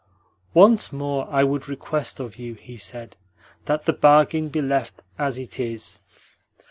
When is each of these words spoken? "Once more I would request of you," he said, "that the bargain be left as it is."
"Once 0.55 0.91
more 0.91 1.27
I 1.29 1.43
would 1.43 1.69
request 1.69 2.19
of 2.19 2.37
you," 2.37 2.55
he 2.55 2.75
said, 2.75 3.17
"that 3.65 3.85
the 3.85 3.93
bargain 3.93 4.49
be 4.49 4.59
left 4.59 5.03
as 5.19 5.37
it 5.37 5.59
is." 5.59 5.99